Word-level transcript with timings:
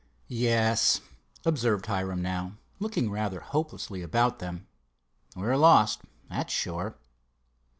"Yes," 0.27 1.01
observed 1.45 1.85
Hiram 1.85 2.23
now, 2.23 2.53
looking 2.79 3.11
rather 3.11 3.39
hopelessly 3.39 4.01
about 4.01 4.39
them; 4.39 4.65
"we're 5.35 5.55
lost, 5.55 6.01
that's 6.27 6.51
sure." 6.51 6.97